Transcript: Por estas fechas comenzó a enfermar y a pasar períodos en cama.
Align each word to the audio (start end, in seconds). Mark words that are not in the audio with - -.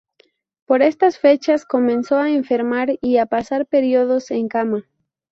Por 0.65 0.81
estas 0.81 1.19
fechas 1.19 1.63
comenzó 1.63 2.17
a 2.17 2.31
enfermar 2.31 2.97
y 3.03 3.17
a 3.17 3.27
pasar 3.27 3.67
períodos 3.67 4.31
en 4.31 4.47
cama. 4.47 4.87